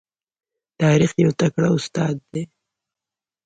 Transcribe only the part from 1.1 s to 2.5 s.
یو تکړه استاد دی.